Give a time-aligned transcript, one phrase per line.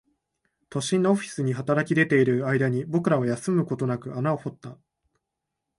[0.71, 4.75] 都心のオフィスに働き出ている間に、僕らは休むことなく穴を掘った